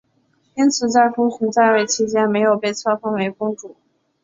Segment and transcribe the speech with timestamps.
[0.55, 3.75] 因此在父亲在位期间没有被册封为公主。